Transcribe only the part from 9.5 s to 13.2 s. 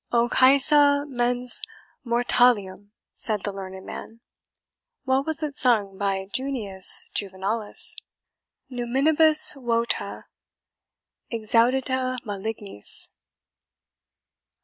VOTA EXAUDITA MALIGNIS!'"